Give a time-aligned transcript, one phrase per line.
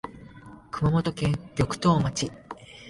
[0.71, 2.31] 熊本県玉東町